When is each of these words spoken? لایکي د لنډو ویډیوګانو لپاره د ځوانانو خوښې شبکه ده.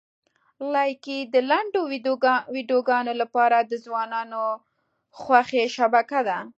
لایکي 0.73 1.17
د 1.33 1.35
لنډو 1.49 1.81
ویډیوګانو 2.55 3.13
لپاره 3.21 3.57
د 3.61 3.71
ځوانانو 3.85 4.43
خوښې 5.21 5.63
شبکه 5.75 6.19
ده. 6.27 6.39